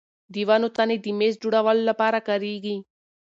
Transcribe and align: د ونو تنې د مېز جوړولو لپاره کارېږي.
د 0.33 0.35
ونو 0.47 0.67
تنې 0.75 0.97
د 1.01 1.05
مېز 1.19 1.33
جوړولو 1.43 1.83
لپاره 1.89 2.19
کارېږي. 2.27 2.77